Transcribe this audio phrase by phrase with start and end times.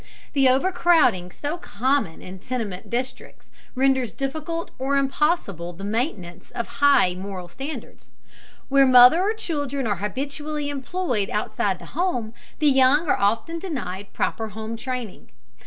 [0.33, 7.13] The overcrowding so common in tenement districts renders difficult or impossible the maintenance of high
[7.13, 8.09] moral standards.
[8.67, 14.11] Where mother or children are habitually employed outside the home, the young are often denied
[14.11, 15.29] proper home training.